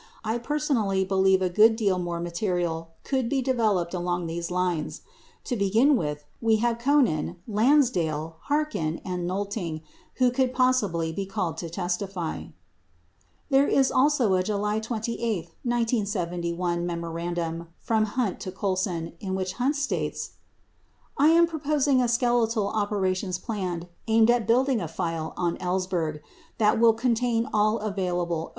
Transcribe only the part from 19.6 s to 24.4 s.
Hunt states: I am proposing a skeletal operations plan aimed